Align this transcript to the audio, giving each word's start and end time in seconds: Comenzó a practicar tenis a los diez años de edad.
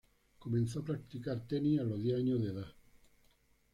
Comenzó 0.39 0.79
a 0.79 0.83
practicar 0.83 1.47
tenis 1.47 1.79
a 1.79 1.83
los 1.83 2.01
diez 2.01 2.17
años 2.17 2.41
de 2.41 2.47
edad. 2.49 2.73